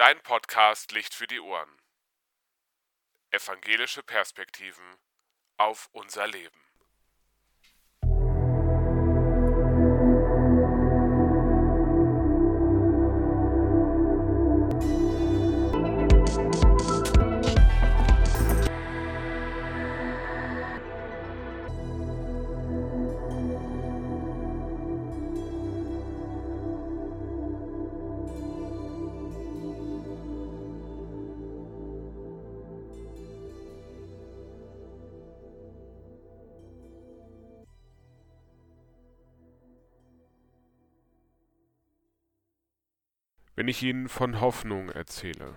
[0.00, 1.76] Dein Podcast Licht für die Ohren.
[3.32, 4.96] Evangelische Perspektiven
[5.58, 6.69] auf unser Leben.
[43.56, 45.56] Wenn ich Ihnen von Hoffnung erzähle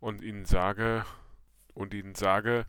[0.00, 1.04] und Ihnen sage
[1.74, 2.66] und Ihnen sage,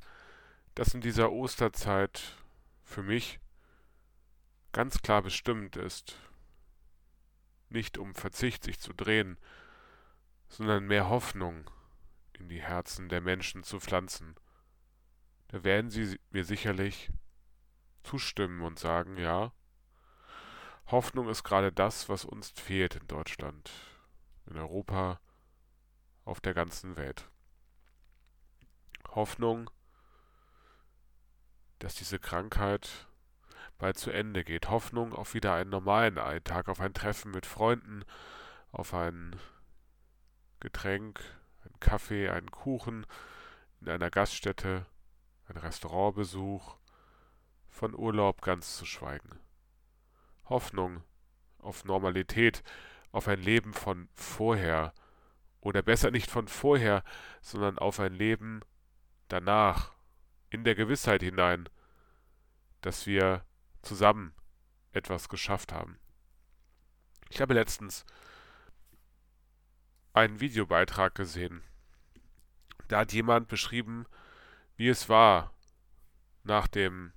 [0.76, 2.38] dass in dieser Osterzeit
[2.84, 3.40] für mich
[4.72, 6.18] ganz klar bestimmt ist,
[7.70, 9.38] nicht um Verzicht sich zu drehen,
[10.48, 11.70] sondern mehr Hoffnung
[12.34, 14.36] in die Herzen der Menschen zu pflanzen,
[15.50, 17.12] da werden Sie mir sicherlich
[18.04, 19.52] zustimmen und sagen, ja,
[20.92, 23.72] Hoffnung ist gerade das, was uns fehlt in Deutschland,
[24.48, 25.20] in Europa,
[26.26, 27.30] auf der ganzen Welt.
[29.10, 29.70] Hoffnung,
[31.78, 33.08] dass diese Krankheit
[33.78, 34.70] bald zu Ende geht.
[34.70, 38.04] Hoffnung auf wieder einen normalen Alltag, auf ein Treffen mit Freunden,
[38.72, 39.40] auf ein
[40.60, 41.22] Getränk,
[41.64, 43.06] einen Kaffee, einen Kuchen
[43.82, 44.86] in einer Gaststätte,
[45.48, 46.78] ein Restaurantbesuch,
[47.70, 49.40] von Urlaub ganz zu schweigen.
[50.50, 51.04] Hoffnung
[51.60, 52.64] auf Normalität,
[53.12, 54.94] auf ein Leben von vorher,
[55.62, 57.04] oder besser nicht von vorher,
[57.42, 58.62] sondern auf ein Leben
[59.28, 59.92] danach,
[60.50, 61.70] in der Gewissheit hinein,
[62.82, 63.46] dass wir
[63.82, 64.34] zusammen
[64.92, 66.00] etwas geschafft haben.
[67.30, 68.06] Ich habe letztens
[70.14, 71.64] einen Videobeitrag gesehen.
[72.88, 74.08] Da hat jemand beschrieben,
[74.76, 75.54] wie es war
[76.44, 77.14] nach dem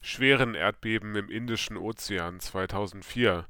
[0.00, 3.46] schweren Erdbeben im Indischen Ozean 2004,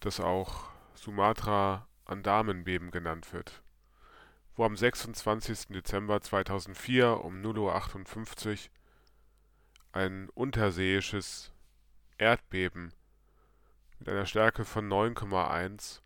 [0.00, 3.62] das auch Sumatra-Andaman-Beben genannt wird,
[4.56, 5.68] wo am 26.
[5.68, 8.56] Dezember 2004 um 0.58 Uhr
[9.92, 11.52] ein unterseeisches
[12.18, 12.92] Erdbeben
[14.00, 16.00] mit einer Stärke von 9,1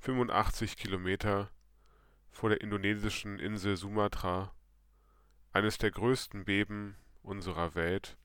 [0.00, 1.50] 85 Kilometer
[2.30, 4.52] vor der indonesischen Insel Sumatra,
[5.52, 8.16] eines der größten Beben unserer Welt,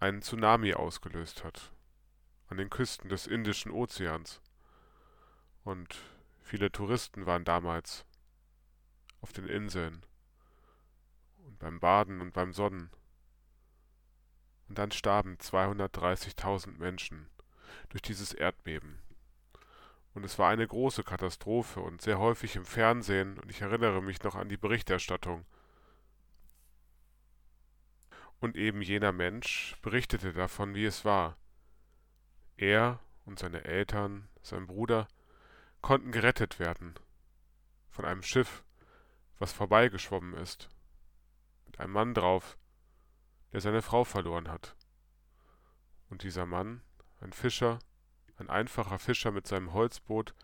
[0.00, 1.72] einen Tsunami ausgelöst hat
[2.48, 4.40] an den Küsten des Indischen Ozeans.
[5.64, 5.96] Und
[6.40, 8.06] viele Touristen waren damals
[9.20, 10.04] auf den Inseln
[11.44, 12.90] und beim Baden und beim Sonnen.
[14.68, 17.28] Und dann starben 230.000 Menschen
[17.90, 18.98] durch dieses Erdbeben.
[20.14, 24.22] Und es war eine große Katastrophe und sehr häufig im Fernsehen, und ich erinnere mich
[24.22, 25.44] noch an die Berichterstattung,
[28.40, 31.36] und eben jener Mensch berichtete davon, wie es war.
[32.56, 35.08] Er und seine Eltern, sein Bruder,
[35.80, 36.94] konnten gerettet werden
[37.88, 38.64] von einem Schiff,
[39.38, 40.68] was vorbeigeschwommen ist,
[41.66, 42.58] mit einem Mann drauf,
[43.52, 44.76] der seine Frau verloren hat.
[46.08, 46.82] Und dieser Mann,
[47.20, 47.78] ein Fischer,
[48.36, 50.34] ein einfacher Fischer mit seinem Holzboot,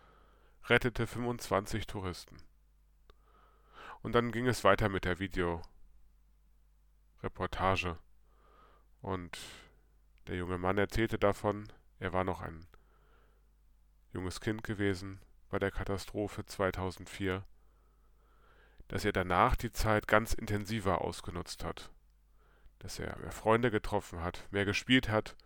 [0.64, 2.36] rettete 25 Touristen.
[4.02, 5.62] Und dann ging es weiter mit der Video
[7.24, 7.98] Reportage.
[9.00, 9.38] Und
[10.28, 11.66] der junge Mann erzählte davon,
[11.98, 12.66] er war noch ein
[14.12, 17.44] junges Kind gewesen bei der Katastrophe 2004,
[18.88, 21.90] dass er danach die Zeit ganz intensiver ausgenutzt hat,
[22.78, 25.36] dass er mehr Freunde getroffen hat, mehr gespielt hat,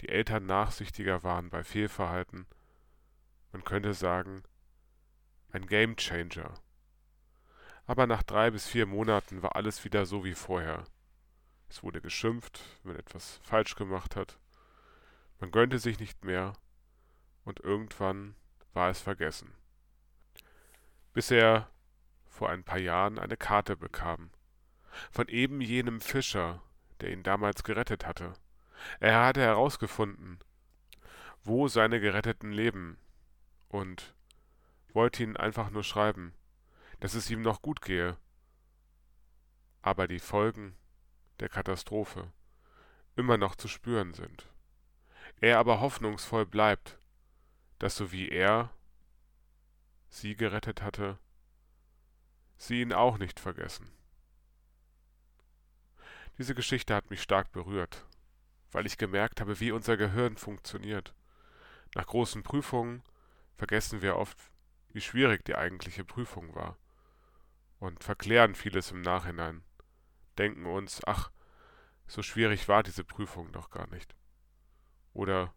[0.00, 2.46] die Eltern nachsichtiger waren bei Fehlverhalten.
[3.52, 4.42] Man könnte sagen,
[5.50, 6.54] ein Game Changer.
[7.86, 10.84] Aber nach drei bis vier Monaten war alles wieder so wie vorher.
[11.68, 14.38] Es wurde geschimpft, wenn etwas falsch gemacht hat.
[15.40, 16.54] Man gönnte sich nicht mehr
[17.44, 18.34] und irgendwann
[18.72, 19.52] war es vergessen.
[21.12, 21.70] Bis er
[22.26, 24.30] vor ein paar Jahren eine Karte bekam.
[25.10, 26.62] Von eben jenem Fischer,
[27.00, 28.32] der ihn damals gerettet hatte.
[29.00, 30.38] Er hatte herausgefunden,
[31.42, 32.98] wo seine Geretteten leben
[33.68, 34.14] und
[34.92, 36.34] wollte ihnen einfach nur schreiben,
[37.00, 38.16] dass es ihm noch gut gehe.
[39.82, 40.76] Aber die Folgen
[41.40, 42.32] der Katastrophe
[43.16, 44.46] immer noch zu spüren sind.
[45.40, 46.98] Er aber hoffnungsvoll bleibt,
[47.78, 48.70] dass so wie er
[50.08, 51.18] sie gerettet hatte,
[52.56, 53.90] sie ihn auch nicht vergessen.
[56.38, 58.06] Diese Geschichte hat mich stark berührt,
[58.70, 61.14] weil ich gemerkt habe, wie unser Gehirn funktioniert.
[61.94, 63.02] Nach großen Prüfungen
[63.56, 64.38] vergessen wir oft,
[64.90, 66.76] wie schwierig die eigentliche Prüfung war
[67.78, 69.62] und verklären vieles im Nachhinein,
[70.38, 71.30] denken uns, ach,
[72.06, 74.14] so schwierig war diese Prüfung doch gar nicht.
[75.12, 75.54] Oder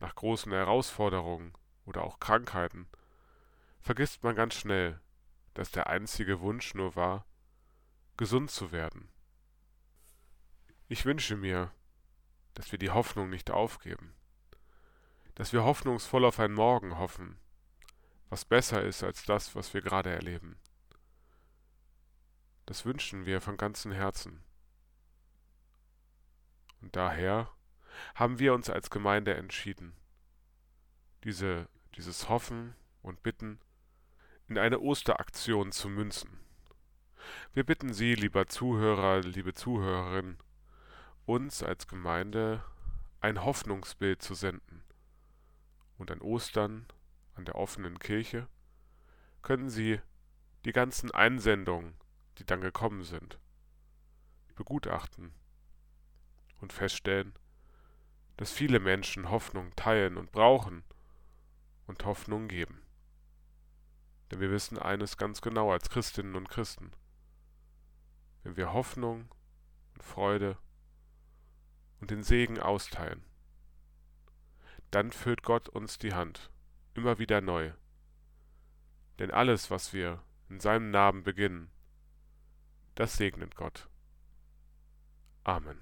[0.00, 1.52] nach großen Herausforderungen
[1.84, 2.88] oder auch Krankheiten
[3.80, 5.00] vergisst man ganz schnell,
[5.54, 7.26] dass der einzige Wunsch nur war,
[8.16, 9.10] gesund zu werden.
[10.88, 11.72] Ich wünsche mir,
[12.54, 14.14] dass wir die Hoffnung nicht aufgeben,
[15.34, 17.38] dass wir hoffnungsvoll auf ein Morgen hoffen,
[18.28, 20.58] was besser ist als das, was wir gerade erleben.
[22.66, 24.42] Das wünschen wir von ganzem Herzen.
[26.82, 27.50] Und daher
[28.14, 29.94] haben wir uns als Gemeinde entschieden,
[31.24, 33.60] diese, dieses Hoffen und Bitten
[34.48, 36.38] in eine Osteraktion zu münzen.
[37.52, 40.38] Wir bitten Sie, lieber Zuhörer, liebe Zuhörerin,
[41.24, 42.62] uns als Gemeinde
[43.20, 44.84] ein Hoffnungsbild zu senden.
[45.98, 46.86] Und an Ostern,
[47.34, 48.46] an der offenen Kirche,
[49.42, 50.00] können Sie
[50.64, 51.94] die ganzen Einsendungen,
[52.38, 53.38] die dann gekommen sind,
[54.54, 55.32] begutachten
[56.60, 57.34] und feststellen,
[58.36, 60.84] dass viele Menschen Hoffnung teilen und brauchen
[61.86, 62.82] und Hoffnung geben.
[64.30, 66.92] Denn wir wissen eines ganz genau als Christinnen und Christen.
[68.42, 69.28] Wenn wir Hoffnung
[69.94, 70.58] und Freude
[72.00, 73.24] und den Segen austeilen,
[74.90, 76.50] dann führt Gott uns die Hand,
[76.94, 77.72] immer wieder neu.
[79.18, 81.70] Denn alles, was wir in seinem Namen beginnen,
[82.96, 83.88] das segnet Gott.
[85.44, 85.80] Amen.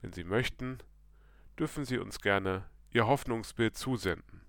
[0.00, 0.78] Wenn Sie möchten,
[1.58, 4.42] dürfen Sie uns gerne Ihr Hoffnungsbild zusenden.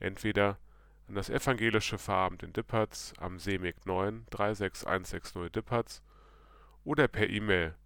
[0.00, 0.58] Entweder
[1.06, 6.02] an das evangelische Pfarramt in Dippertz am Seemig 9 36160 Dippertz
[6.82, 7.76] oder per E-Mail